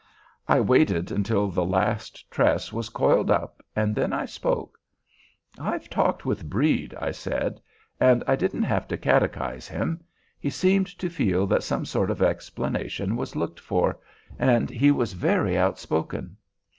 [0.47, 4.79] I waited until the last tress was coiled up, and then I spoke:
[5.59, 7.61] "I've talked with Brede," I said,
[7.99, 10.03] "and I didn't have to catechize him.
[10.39, 13.99] He seemed to feel that some sort of explanation was looked for,
[14.39, 16.35] and he was very outspoken.